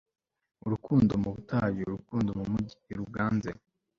[0.65, 3.49] Urukundo mu butayu urukundo mumijyi ni ruganze